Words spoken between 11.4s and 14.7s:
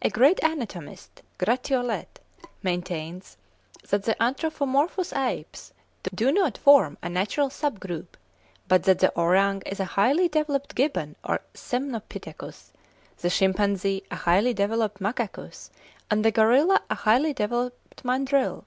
semnopithecus, the chimpanzee a highly